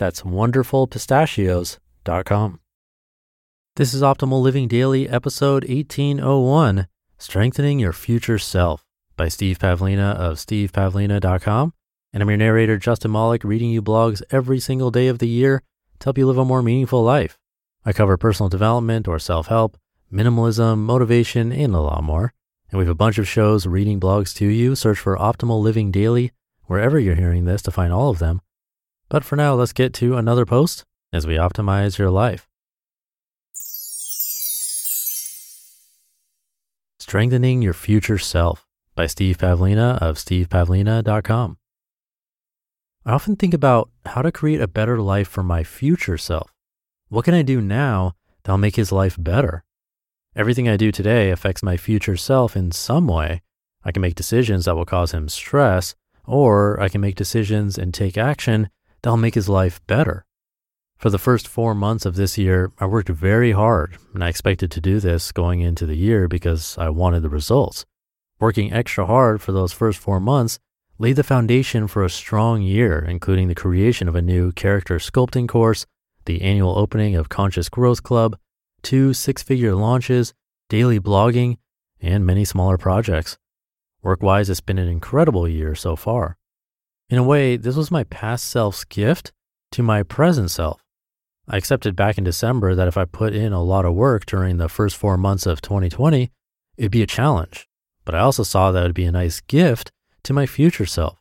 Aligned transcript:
That's 0.00 0.22
wonderfulpistachios.com. 0.22 2.60
This 3.76 3.92
is 3.92 4.00
Optimal 4.00 4.40
Living 4.40 4.66
Daily, 4.66 5.06
episode 5.06 5.68
1801 5.68 6.88
Strengthening 7.18 7.78
Your 7.78 7.92
Future 7.92 8.38
Self 8.38 8.86
by 9.18 9.28
Steve 9.28 9.58
Pavlina 9.58 10.14
of 10.14 10.38
stevepavlina.com. 10.38 11.74
And 12.14 12.22
I'm 12.22 12.30
your 12.30 12.38
narrator, 12.38 12.78
Justin 12.78 13.12
Malik, 13.12 13.44
reading 13.44 13.68
you 13.68 13.82
blogs 13.82 14.22
every 14.30 14.58
single 14.58 14.90
day 14.90 15.08
of 15.08 15.18
the 15.18 15.28
year 15.28 15.62
to 15.98 16.06
help 16.06 16.16
you 16.16 16.26
live 16.26 16.38
a 16.38 16.46
more 16.46 16.62
meaningful 16.62 17.02
life. 17.02 17.38
I 17.84 17.92
cover 17.92 18.16
personal 18.16 18.48
development 18.48 19.06
or 19.06 19.18
self 19.18 19.48
help, 19.48 19.76
minimalism, 20.10 20.78
motivation, 20.78 21.52
and 21.52 21.74
a 21.74 21.80
lot 21.80 22.02
more. 22.02 22.32
And 22.70 22.78
we 22.78 22.86
have 22.86 22.92
a 22.92 22.94
bunch 22.94 23.18
of 23.18 23.28
shows 23.28 23.66
reading 23.66 24.00
blogs 24.00 24.34
to 24.36 24.46
you. 24.46 24.74
Search 24.76 24.98
for 24.98 25.18
Optimal 25.18 25.60
Living 25.60 25.90
Daily 25.90 26.32
wherever 26.64 26.98
you're 26.98 27.16
hearing 27.16 27.44
this 27.44 27.60
to 27.60 27.70
find 27.70 27.92
all 27.92 28.08
of 28.08 28.18
them. 28.18 28.40
But 29.10 29.24
for 29.24 29.34
now, 29.34 29.54
let's 29.54 29.72
get 29.72 29.92
to 29.94 30.16
another 30.16 30.46
post 30.46 30.84
as 31.12 31.26
we 31.26 31.34
optimize 31.34 31.98
your 31.98 32.10
life. 32.10 32.48
Strengthening 37.00 37.60
Your 37.60 37.72
Future 37.72 38.18
Self 38.18 38.68
by 38.94 39.06
Steve 39.06 39.36
Pavlina 39.36 39.98
of 40.00 40.16
stevepavlina.com. 40.16 41.58
I 43.04 43.12
often 43.12 43.34
think 43.34 43.52
about 43.52 43.90
how 44.06 44.22
to 44.22 44.30
create 44.30 44.60
a 44.60 44.68
better 44.68 45.00
life 45.00 45.26
for 45.26 45.42
my 45.42 45.64
future 45.64 46.18
self. 46.18 46.54
What 47.08 47.24
can 47.24 47.34
I 47.34 47.42
do 47.42 47.60
now 47.60 48.14
that'll 48.44 48.58
make 48.58 48.76
his 48.76 48.92
life 48.92 49.16
better? 49.18 49.64
Everything 50.36 50.68
I 50.68 50.76
do 50.76 50.92
today 50.92 51.30
affects 51.30 51.64
my 51.64 51.76
future 51.76 52.16
self 52.16 52.56
in 52.56 52.70
some 52.70 53.08
way. 53.08 53.42
I 53.82 53.90
can 53.90 54.02
make 54.02 54.14
decisions 54.14 54.66
that 54.66 54.76
will 54.76 54.84
cause 54.84 55.10
him 55.10 55.28
stress, 55.28 55.96
or 56.24 56.80
I 56.80 56.88
can 56.88 57.00
make 57.00 57.16
decisions 57.16 57.76
and 57.76 57.92
take 57.92 58.16
action 58.16 58.70
that'll 59.02 59.16
make 59.16 59.34
his 59.34 59.48
life 59.48 59.80
better. 59.86 60.24
For 60.96 61.08
the 61.08 61.18
first 61.18 61.48
four 61.48 61.74
months 61.74 62.04
of 62.04 62.16
this 62.16 62.36
year, 62.36 62.72
I 62.78 62.84
worked 62.84 63.08
very 63.08 63.52
hard, 63.52 63.96
and 64.12 64.22
I 64.22 64.28
expected 64.28 64.70
to 64.72 64.80
do 64.80 65.00
this 65.00 65.32
going 65.32 65.60
into 65.60 65.86
the 65.86 65.96
year 65.96 66.28
because 66.28 66.76
I 66.76 66.90
wanted 66.90 67.22
the 67.22 67.30
results. 67.30 67.86
Working 68.38 68.72
extra 68.72 69.06
hard 69.06 69.40
for 69.40 69.52
those 69.52 69.72
first 69.72 69.98
four 69.98 70.20
months 70.20 70.58
laid 70.98 71.16
the 71.16 71.22
foundation 71.22 71.88
for 71.88 72.04
a 72.04 72.10
strong 72.10 72.60
year, 72.60 72.98
including 72.98 73.48
the 73.48 73.54
creation 73.54 74.08
of 74.08 74.14
a 74.14 74.20
new 74.20 74.52
character 74.52 74.98
sculpting 74.98 75.48
course, 75.48 75.86
the 76.26 76.42
annual 76.42 76.78
opening 76.78 77.16
of 77.16 77.30
Conscious 77.30 77.70
Growth 77.70 78.02
Club, 78.02 78.36
two 78.82 79.14
six 79.14 79.42
figure 79.42 79.74
launches, 79.74 80.34
daily 80.68 81.00
blogging, 81.00 81.56
and 82.02 82.26
many 82.26 82.44
smaller 82.44 82.76
projects. 82.76 83.38
Work 84.02 84.22
wise, 84.22 84.50
it's 84.50 84.60
been 84.60 84.78
an 84.78 84.88
incredible 84.88 85.48
year 85.48 85.74
so 85.74 85.96
far. 85.96 86.36
In 87.10 87.18
a 87.18 87.24
way, 87.24 87.56
this 87.56 87.74
was 87.74 87.90
my 87.90 88.04
past 88.04 88.46
self's 88.46 88.84
gift 88.84 89.32
to 89.72 89.82
my 89.82 90.04
present 90.04 90.48
self. 90.48 90.80
I 91.48 91.56
accepted 91.56 91.96
back 91.96 92.18
in 92.18 92.22
December 92.22 92.76
that 92.76 92.86
if 92.86 92.96
I 92.96 93.04
put 93.04 93.34
in 93.34 93.52
a 93.52 93.64
lot 93.64 93.84
of 93.84 93.94
work 93.94 94.26
during 94.26 94.58
the 94.58 94.68
first 94.68 94.96
four 94.96 95.16
months 95.16 95.44
of 95.44 95.60
2020, 95.60 96.30
it'd 96.76 96.92
be 96.92 97.02
a 97.02 97.08
challenge. 97.08 97.66
But 98.04 98.14
I 98.14 98.20
also 98.20 98.44
saw 98.44 98.70
that 98.70 98.84
it 98.84 98.86
would 98.86 98.94
be 98.94 99.06
a 99.06 99.12
nice 99.12 99.40
gift 99.40 99.90
to 100.22 100.32
my 100.32 100.46
future 100.46 100.86
self. 100.86 101.18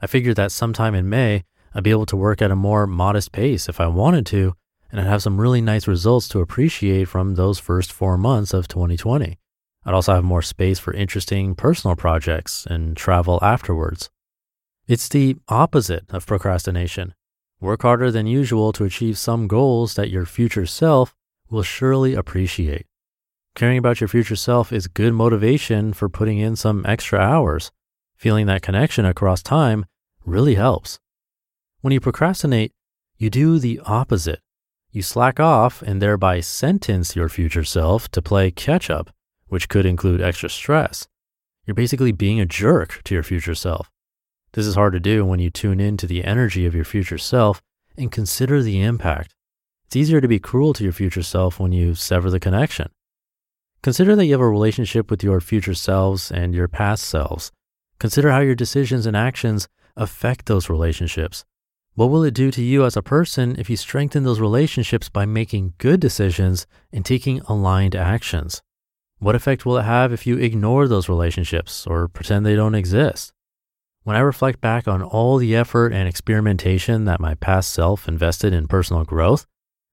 I 0.00 0.06
figured 0.06 0.36
that 0.36 0.52
sometime 0.52 0.94
in 0.94 1.10
May, 1.10 1.44
I'd 1.74 1.84
be 1.84 1.90
able 1.90 2.06
to 2.06 2.16
work 2.16 2.40
at 2.40 2.50
a 2.50 2.56
more 2.56 2.86
modest 2.86 3.30
pace 3.30 3.68
if 3.68 3.78
I 3.78 3.88
wanted 3.88 4.24
to, 4.26 4.54
and 4.90 5.02
I'd 5.02 5.06
have 5.06 5.22
some 5.22 5.38
really 5.38 5.60
nice 5.60 5.86
results 5.86 6.28
to 6.28 6.40
appreciate 6.40 7.08
from 7.08 7.34
those 7.34 7.58
first 7.58 7.92
four 7.92 8.16
months 8.16 8.54
of 8.54 8.68
2020. 8.68 9.38
I'd 9.84 9.94
also 9.94 10.14
have 10.14 10.24
more 10.24 10.40
space 10.40 10.78
for 10.78 10.94
interesting 10.94 11.54
personal 11.54 11.94
projects 11.94 12.64
and 12.64 12.96
travel 12.96 13.38
afterwards. 13.42 14.08
It's 14.90 15.08
the 15.08 15.36
opposite 15.46 16.06
of 16.08 16.26
procrastination. 16.26 17.14
Work 17.60 17.82
harder 17.82 18.10
than 18.10 18.26
usual 18.26 18.72
to 18.72 18.82
achieve 18.82 19.18
some 19.18 19.46
goals 19.46 19.94
that 19.94 20.10
your 20.10 20.26
future 20.26 20.66
self 20.66 21.14
will 21.48 21.62
surely 21.62 22.14
appreciate. 22.14 22.86
Caring 23.54 23.78
about 23.78 24.00
your 24.00 24.08
future 24.08 24.34
self 24.34 24.72
is 24.72 24.88
good 24.88 25.12
motivation 25.12 25.92
for 25.92 26.08
putting 26.08 26.38
in 26.38 26.56
some 26.56 26.84
extra 26.84 27.20
hours. 27.20 27.70
Feeling 28.16 28.46
that 28.46 28.62
connection 28.62 29.04
across 29.04 29.44
time 29.44 29.86
really 30.24 30.56
helps. 30.56 30.98
When 31.82 31.92
you 31.92 32.00
procrastinate, 32.00 32.72
you 33.16 33.30
do 33.30 33.60
the 33.60 33.80
opposite. 33.86 34.40
You 34.90 35.02
slack 35.02 35.38
off 35.38 35.82
and 35.82 36.02
thereby 36.02 36.40
sentence 36.40 37.14
your 37.14 37.28
future 37.28 37.62
self 37.62 38.10
to 38.10 38.20
play 38.20 38.50
catch 38.50 38.90
up, 38.90 39.10
which 39.46 39.68
could 39.68 39.86
include 39.86 40.20
extra 40.20 40.50
stress. 40.50 41.06
You're 41.64 41.76
basically 41.76 42.10
being 42.10 42.40
a 42.40 42.44
jerk 42.44 43.02
to 43.04 43.14
your 43.14 43.22
future 43.22 43.54
self. 43.54 43.88
This 44.52 44.66
is 44.66 44.74
hard 44.74 44.94
to 44.94 45.00
do 45.00 45.24
when 45.24 45.38
you 45.38 45.48
tune 45.48 45.78
in 45.78 45.96
to 45.98 46.08
the 46.08 46.24
energy 46.24 46.66
of 46.66 46.74
your 46.74 46.84
future 46.84 47.18
self 47.18 47.62
and 47.96 48.10
consider 48.10 48.62
the 48.62 48.82
impact. 48.82 49.34
It's 49.86 49.94
easier 49.94 50.20
to 50.20 50.26
be 50.26 50.40
cruel 50.40 50.72
to 50.74 50.82
your 50.82 50.92
future 50.92 51.22
self 51.22 51.60
when 51.60 51.70
you 51.70 51.94
sever 51.94 52.30
the 52.30 52.40
connection. 52.40 52.90
Consider 53.82 54.16
that 54.16 54.26
you 54.26 54.32
have 54.32 54.40
a 54.40 54.48
relationship 54.48 55.08
with 55.08 55.22
your 55.22 55.40
future 55.40 55.74
selves 55.74 56.32
and 56.32 56.52
your 56.52 56.66
past 56.66 57.04
selves. 57.04 57.52
Consider 58.00 58.32
how 58.32 58.40
your 58.40 58.56
decisions 58.56 59.06
and 59.06 59.16
actions 59.16 59.68
affect 59.96 60.46
those 60.46 60.68
relationships. 60.68 61.44
What 61.94 62.10
will 62.10 62.24
it 62.24 62.34
do 62.34 62.50
to 62.50 62.62
you 62.62 62.84
as 62.84 62.96
a 62.96 63.02
person 63.02 63.54
if 63.58 63.70
you 63.70 63.76
strengthen 63.76 64.24
those 64.24 64.40
relationships 64.40 65.08
by 65.08 65.26
making 65.26 65.74
good 65.78 66.00
decisions 66.00 66.66
and 66.92 67.04
taking 67.04 67.40
aligned 67.42 67.94
actions? 67.94 68.62
What 69.18 69.34
effect 69.34 69.64
will 69.64 69.78
it 69.78 69.84
have 69.84 70.12
if 70.12 70.26
you 70.26 70.38
ignore 70.38 70.88
those 70.88 71.08
relationships 71.08 71.86
or 71.86 72.08
pretend 72.08 72.44
they 72.44 72.56
don't 72.56 72.74
exist? 72.74 73.32
When 74.10 74.16
I 74.16 74.22
reflect 74.22 74.60
back 74.60 74.88
on 74.88 75.04
all 75.04 75.36
the 75.36 75.54
effort 75.54 75.92
and 75.92 76.08
experimentation 76.08 77.04
that 77.04 77.20
my 77.20 77.36
past 77.36 77.70
self 77.70 78.08
invested 78.08 78.52
in 78.52 78.66
personal 78.66 79.04
growth, 79.04 79.46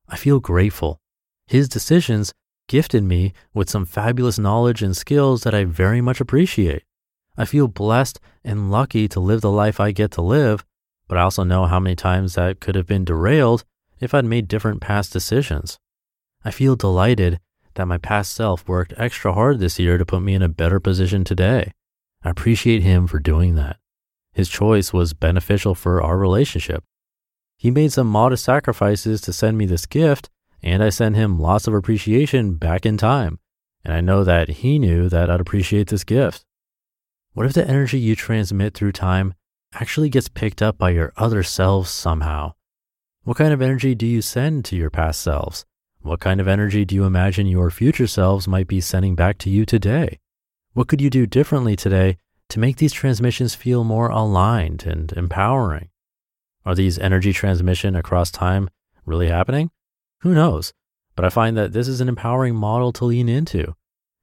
I 0.09 0.15
feel 0.17 0.39
grateful. 0.39 0.99
His 1.45 1.69
decisions 1.69 2.33
gifted 2.67 3.03
me 3.03 3.33
with 3.53 3.69
some 3.69 3.85
fabulous 3.85 4.39
knowledge 4.39 4.81
and 4.81 4.97
skills 4.97 5.43
that 5.43 5.53
I 5.53 5.65
very 5.65 6.01
much 6.01 6.19
appreciate. 6.19 6.81
I 7.37 7.45
feel 7.45 7.67
blessed 7.67 8.19
and 8.43 8.71
lucky 8.71 9.07
to 9.07 9.19
live 9.19 9.41
the 9.41 9.51
life 9.51 9.79
I 9.79 9.91
get 9.91 10.09
to 10.13 10.23
live, 10.23 10.65
but 11.07 11.19
I 11.19 11.21
also 11.21 11.43
know 11.43 11.67
how 11.67 11.79
many 11.79 11.95
times 11.95 12.33
that 12.33 12.59
could 12.59 12.73
have 12.73 12.87
been 12.87 13.05
derailed 13.05 13.65
if 13.99 14.15
I'd 14.15 14.25
made 14.25 14.47
different 14.47 14.81
past 14.81 15.13
decisions. 15.13 15.77
I 16.43 16.49
feel 16.49 16.75
delighted 16.75 17.39
that 17.75 17.85
my 17.85 17.99
past 17.99 18.33
self 18.33 18.67
worked 18.67 18.95
extra 18.97 19.33
hard 19.33 19.59
this 19.59 19.77
year 19.77 19.99
to 19.99 20.05
put 20.07 20.23
me 20.23 20.33
in 20.33 20.41
a 20.41 20.49
better 20.49 20.79
position 20.79 21.23
today. 21.23 21.71
I 22.23 22.31
appreciate 22.31 22.81
him 22.81 23.05
for 23.05 23.19
doing 23.19 23.53
that. 23.53 23.77
His 24.37 24.49
choice 24.49 24.93
was 24.93 25.15
beneficial 25.15 25.73
for 25.73 25.99
our 25.99 26.15
relationship. 26.15 26.83
he 27.57 27.71
made 27.71 27.91
some 27.91 28.05
modest 28.05 28.43
sacrifices 28.43 29.19
to 29.21 29.33
send 29.33 29.57
me 29.57 29.65
this 29.65 29.87
gift, 29.87 30.29
and 30.61 30.83
I 30.83 30.89
sent 30.89 31.15
him 31.15 31.39
lots 31.39 31.65
of 31.65 31.73
appreciation 31.73 32.53
back 32.53 32.85
in 32.85 32.97
time. 32.97 33.39
And 33.83 33.91
I 33.95 33.99
know 33.99 34.23
that 34.23 34.61
he 34.61 34.77
knew 34.77 35.09
that 35.09 35.31
I'd 35.31 35.41
appreciate 35.41 35.87
this 35.87 36.03
gift. 36.03 36.45
What 37.33 37.47
if 37.47 37.53
the 37.53 37.67
energy 37.67 37.97
you 37.97 38.15
transmit 38.15 38.75
through 38.75 38.91
time 38.91 39.33
actually 39.73 40.09
gets 40.09 40.29
picked 40.29 40.61
up 40.61 40.77
by 40.77 40.91
your 40.91 41.13
other 41.17 41.41
selves 41.41 41.89
somehow? 41.89 42.53
What 43.23 43.37
kind 43.37 43.51
of 43.51 43.61
energy 43.63 43.95
do 43.95 44.05
you 44.05 44.21
send 44.21 44.65
to 44.65 44.75
your 44.75 44.91
past 44.91 45.19
selves? 45.19 45.65
What 46.01 46.19
kind 46.19 46.39
of 46.39 46.47
energy 46.47 46.85
do 46.85 46.93
you 46.93 47.05
imagine 47.05 47.47
your 47.47 47.71
future 47.71 48.05
selves 48.05 48.47
might 48.47 48.67
be 48.67 48.81
sending 48.81 49.15
back 49.15 49.39
to 49.39 49.49
you 49.49 49.65
today? 49.65 50.19
What 50.73 50.87
could 50.87 51.01
you 51.01 51.09
do 51.09 51.25
differently 51.25 51.75
today 51.75 52.17
to 52.49 52.59
make 52.59 52.77
these 52.77 52.93
transmissions 52.93 53.55
feel 53.55 53.83
more 53.83 54.09
aligned 54.09 54.85
and 54.85 55.11
empowering? 55.13 55.89
Are 56.65 56.75
these 56.75 56.99
energy 56.99 57.33
transmission 57.33 57.95
across 57.95 58.31
time 58.31 58.69
really 59.05 59.27
happening? 59.27 59.71
Who 60.21 60.33
knows? 60.33 60.73
But 61.15 61.25
I 61.25 61.29
find 61.29 61.57
that 61.57 61.73
this 61.73 61.87
is 61.87 62.01
an 62.01 62.09
empowering 62.09 62.55
model 62.55 62.91
to 62.93 63.05
lean 63.05 63.29
into. 63.29 63.75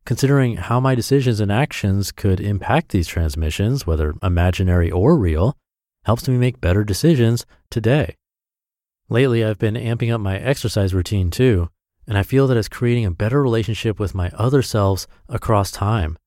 Considering 0.05 0.57
how 0.57 0.81
my 0.81 0.95
decisions 0.95 1.41
and 1.41 1.51
actions 1.51 2.13
could 2.13 2.41
impact 2.41 2.91
these 2.91 3.07
transmissions, 3.07 3.87
whether 3.87 4.15
imaginary 4.23 4.91
or 4.91 5.17
real, 5.17 5.57
helps 6.05 6.29
me 6.29 6.37
make 6.37 6.61
better 6.61 6.85
decisions 6.85 7.47
today. 7.71 8.17
Lately, 9.09 9.45
I've 9.45 9.59
been 9.59 9.75
amping 9.75 10.13
up 10.13 10.21
my 10.21 10.39
exercise 10.39 10.95
routine 10.95 11.31
too, 11.31 11.71
and 12.07 12.19
I 12.19 12.23
feel 12.23 12.47
that 12.47 12.57
it's 12.57 12.69
creating 12.69 13.07
a 13.07 13.11
better 13.11 13.43
relationship 13.43 13.99
with 13.99 14.15
my 14.15 14.31
other 14.35 14.63
selves 14.63 15.07
across 15.29 15.71
time. 15.71 16.19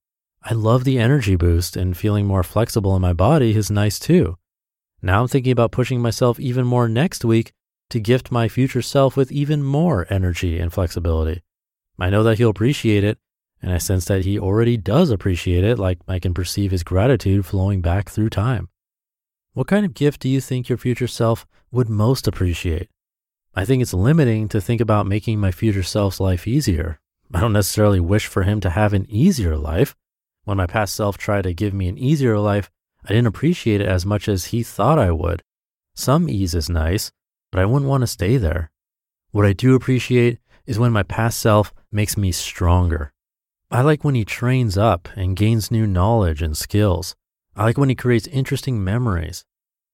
I 0.43 0.53
love 0.53 0.83
the 0.83 0.99
energy 0.99 1.35
boost, 1.35 1.75
and 1.75 1.97
feeling 1.97 2.25
more 2.25 2.43
flexible 2.43 2.95
in 2.95 3.01
my 3.01 3.13
body 3.13 3.55
is 3.55 3.69
nice 3.69 3.99
too. 3.99 4.37
Now 5.01 5.21
I'm 5.21 5.27
thinking 5.27 5.51
about 5.51 5.71
pushing 5.71 6.01
myself 6.01 6.39
even 6.39 6.65
more 6.65 6.87
next 6.87 7.25
week 7.25 7.53
to 7.89 7.99
gift 7.99 8.31
my 8.31 8.47
future 8.47 8.81
self 8.81 9.15
with 9.15 9.31
even 9.31 9.63
more 9.63 10.05
energy 10.09 10.59
and 10.59 10.71
flexibility. 10.71 11.43
I 11.99 12.09
know 12.09 12.23
that 12.23 12.37
he'll 12.37 12.49
appreciate 12.49 13.03
it, 13.03 13.17
and 13.61 13.71
I 13.71 13.77
sense 13.77 14.05
that 14.05 14.25
he 14.25 14.39
already 14.39 14.77
does 14.77 15.09
appreciate 15.09 15.63
it, 15.63 15.79
like 15.79 15.99
I 16.07 16.19
can 16.19 16.33
perceive 16.33 16.71
his 16.71 16.83
gratitude 16.83 17.45
flowing 17.45 17.81
back 17.81 18.09
through 18.09 18.29
time. 18.29 18.69
What 19.53 19.67
kind 19.67 19.85
of 19.85 19.93
gift 19.93 20.21
do 20.21 20.29
you 20.29 20.39
think 20.39 20.69
your 20.69 20.77
future 20.77 21.07
self 21.07 21.47
would 21.71 21.89
most 21.89 22.27
appreciate? 22.27 22.89
I 23.55 23.65
think 23.65 23.81
it's 23.81 23.93
limiting 23.93 24.47
to 24.49 24.61
think 24.61 24.81
about 24.81 25.07
making 25.07 25.39
my 25.39 25.51
future 25.51 25.81
self's 25.81 26.19
life 26.19 26.47
easier. 26.47 26.99
I 27.33 27.41
don't 27.41 27.53
necessarily 27.53 27.99
wish 27.99 28.27
for 28.27 28.43
him 28.43 28.59
to 28.61 28.69
have 28.69 28.93
an 28.93 29.07
easier 29.09 29.57
life. 29.57 29.95
When 30.47 30.55
my 30.55 30.65
past 30.65 30.95
self 30.95 31.17
tried 31.17 31.41
to 31.41 31.53
give 31.53 31.73
me 31.73 31.89
an 31.89 31.97
easier 31.97 32.39
life, 32.39 32.71
I 33.03 33.09
didn't 33.09 33.27
appreciate 33.27 33.81
it 33.81 33.87
as 33.87 34.05
much 34.05 34.29
as 34.29 34.45
he 34.45 34.63
thought 34.63 34.97
I 34.97 35.11
would. 35.11 35.43
Some 35.93 36.29
ease 36.29 36.55
is 36.55 36.69
nice, 36.69 37.11
but 37.51 37.59
I 37.59 37.65
wouldn't 37.65 37.89
want 37.89 37.99
to 38.03 38.07
stay 38.07 38.37
there. 38.37 38.71
What 39.31 39.45
I 39.45 39.51
do 39.51 39.75
appreciate 39.75 40.39
is 40.65 40.79
when 40.79 40.93
my 40.93 41.03
past 41.03 41.41
self 41.41 41.73
makes 41.91 42.15
me 42.15 42.31
stronger. 42.31 43.11
I 43.69 43.81
like 43.81 44.05
when 44.05 44.15
he 44.15 44.23
trains 44.23 44.77
up 44.77 45.09
and 45.17 45.35
gains 45.35 45.69
new 45.69 45.85
knowledge 45.85 46.41
and 46.41 46.55
skills. 46.55 47.13
I 47.53 47.65
like 47.65 47.77
when 47.77 47.89
he 47.89 47.95
creates 47.95 48.27
interesting 48.27 48.81
memories. 48.81 49.43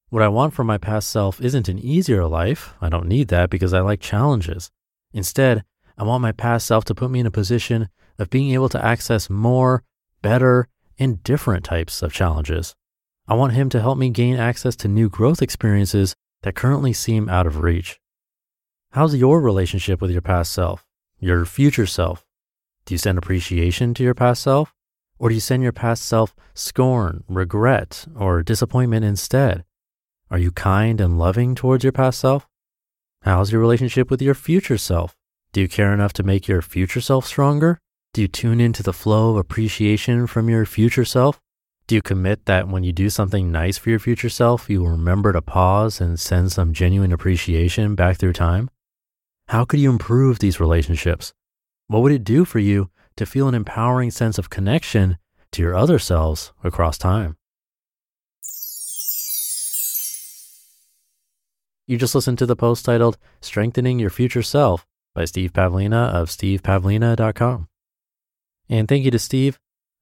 What 0.10 0.22
I 0.22 0.28
want 0.28 0.54
for 0.54 0.64
my 0.64 0.78
past 0.78 1.10
self 1.10 1.42
isn't 1.42 1.68
an 1.68 1.80
easier 1.80 2.28
life. 2.28 2.76
I 2.80 2.90
don't 2.90 3.08
need 3.08 3.30
that 3.30 3.50
because 3.50 3.74
I 3.74 3.80
like 3.80 4.02
challenges. 4.02 4.70
Instead, 5.14 5.64
I 5.98 6.04
want 6.04 6.22
my 6.22 6.32
past 6.32 6.68
self 6.68 6.86
to 6.86 6.94
put 6.94 7.10
me 7.10 7.22
in 7.22 7.26
a 7.26 7.32
position 7.32 7.90
of 8.20 8.30
being 8.30 8.52
able 8.52 8.70
to 8.70 8.86
access 8.86 9.32
more, 9.32 9.82
better, 10.24 10.68
and 10.98 11.22
different 11.22 11.64
types 11.64 12.02
of 12.02 12.12
challenges. 12.12 12.74
I 13.28 13.36
want 13.36 13.54
him 13.54 13.70
to 13.70 13.82
help 13.82 14.00
me 14.00 14.10
gain 14.10 14.38
access 14.38 14.76
to 14.78 14.88
new 14.88 15.08
growth 15.08 15.44
experiences 15.44 16.16
that 16.42 16.56
currently 16.56 16.94
seem 16.94 17.30
out 17.30 17.46
of 17.46 17.62
reach. 17.62 18.00
How's 18.94 19.16
your 19.16 19.40
relationship 19.40 20.02
with 20.02 20.10
your 20.10 20.22
past 20.22 20.52
self, 20.52 20.86
your 21.20 21.46
future 21.46 21.86
self? 21.86 22.26
Do 22.86 22.96
you 22.96 22.98
send 22.98 23.18
appreciation 23.18 23.94
to 23.94 24.04
your 24.04 24.16
past 24.16 24.42
self? 24.42 24.74
Or 25.20 25.30
do 25.30 25.36
you 25.36 25.42
send 25.42 25.64
your 25.64 25.72
past 25.72 26.04
self 26.04 26.36
scorn, 26.54 27.24
regret, 27.28 28.06
or 28.16 28.44
disappointment 28.44 29.06
instead? 29.06 29.64
Are 30.30 30.38
you 30.38 30.52
kind 30.52 31.00
and 31.00 31.18
loving 31.18 31.56
towards 31.56 31.84
your 31.84 31.94
past 31.94 32.20
self? 32.20 32.48
How's 33.22 33.52
your 33.52 33.62
relationship 33.62 34.12
with 34.12 34.22
your 34.22 34.34
future 34.34 34.78
self? 34.78 35.16
Do 35.54 35.62
you 35.62 35.70
care 35.70 35.94
enough 35.94 36.12
to 36.14 36.24
make 36.24 36.48
your 36.48 36.62
future 36.62 37.00
self 37.00 37.26
stronger? 37.26 37.80
Do 38.14 38.22
you 38.22 38.28
tune 38.28 38.62
into 38.62 38.84
the 38.84 38.94
flow 38.94 39.32
of 39.32 39.38
appreciation 39.38 40.28
from 40.28 40.50
your 40.50 40.66
future 40.66 41.06
self? 41.06 41.40
Do 41.88 41.96
you 41.96 42.02
commit 42.02 42.46
that 42.46 42.68
when 42.68 42.84
you 42.84 42.94
do 42.94 43.10
something 43.10 43.52
nice 43.52 43.78
for 43.78 43.90
your 43.90 44.00
future 44.00 44.30
self, 44.30 44.70
you 44.70 44.82
will 44.82 44.90
remember 44.90 45.34
to 45.34 45.42
pause 45.42 46.00
and 46.00 46.20
send 46.20 46.52
some 46.52 46.74
genuine 46.74 47.12
appreciation 47.12 47.96
back 47.96 48.18
through 48.18 48.34
time? 48.34 48.70
How 49.48 49.66
could 49.66 49.80
you 49.80 49.90
improve 49.90 50.40
these 50.40 50.60
relationships? 50.60 51.34
What 51.88 52.02
would 52.02 52.12
it 52.12 52.24
do 52.24 52.46
for 52.46 52.60
you 52.60 52.90
to 53.16 53.26
feel 53.26 53.48
an 53.48 53.56
empowering 53.56 54.12
sense 54.12 54.38
of 54.38 54.50
connection 54.50 55.18
to 55.54 55.62
your 55.62 55.76
other 55.76 56.00
selves 56.00 56.52
across 56.64 56.98
time. 56.98 57.38
You 61.86 61.98
just 61.98 62.16
listened 62.16 62.40
to 62.40 62.46
the 62.46 62.56
post 62.56 62.86
titled 62.86 63.18
Strengthening 63.42 64.00
Your 64.00 64.10
Future 64.10 64.42
Self 64.42 64.86
by 65.14 65.26
Steve 65.26 65.54
Pavlina 65.54 66.10
of 66.10 66.30
stevepavlina.com. 66.30 67.68
And 68.70 68.88
thank 68.88 69.06
you 69.06 69.12
to 69.12 69.20
Steve. 69.20 69.60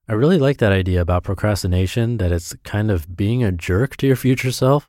I 0.08 0.14
really 0.14 0.40
like 0.40 0.58
that 0.58 0.72
idea 0.72 1.02
about 1.02 1.24
procrastination, 1.24 2.18
that 2.18 2.32
it's 2.32 2.56
kind 2.64 2.92
of 2.92 3.16
being 3.16 3.44
a 3.44 3.52
jerk 3.52 3.98
to 3.98 4.08
your 4.08 4.16
future 4.16 4.52
self, 4.52 4.88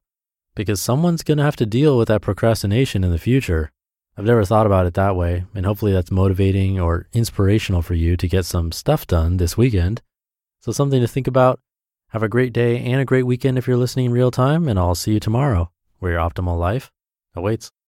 because 0.55 0.81
someone's 0.81 1.23
going 1.23 1.39
to 1.39 1.45
have 1.45 1.57
to 1.57 1.67
deal 1.67 1.97
with 1.97 2.09
that 2.09 2.23
procrastination 2.23 3.05
in 3.05 3.11
the 3.11 3.19
future. 3.19 3.71
I've 4.17 4.25
never 4.25 4.45
thought 4.45 4.67
about 4.67 4.87
it 4.87 4.95
that 4.95 5.17
way, 5.17 5.45
and 5.55 5.65
hopefully 5.65 5.93
that's 5.93 6.11
motivating 6.11 6.79
or 6.79 7.09
inspirational 7.13 7.83
for 7.83 7.95
you 7.95 8.17
to 8.17 8.29
get 8.29 8.45
some 8.45 8.73
stuff 8.73 9.07
done 9.07 9.39
this 9.39 9.57
weekend. 9.57 10.03
So, 10.61 10.71
something 10.71 11.01
to 11.01 11.09
think 11.09 11.27
about. 11.27 11.61
Have 12.09 12.23
a 12.23 12.29
great 12.29 12.53
day 12.53 12.79
and 12.79 13.01
a 13.01 13.07
great 13.07 13.25
weekend 13.25 13.57
if 13.57 13.67
you're 13.67 13.79
listening 13.79 14.07
in 14.07 14.13
real 14.13 14.31
time, 14.31 14.69
and 14.69 14.79
I'll 14.79 14.95
see 14.95 15.15
you 15.15 15.21
tomorrow 15.21 15.71
where 15.99 16.13
your 16.13 16.21
optimal 16.21 16.59
life 16.59 16.91
awaits. 17.35 17.73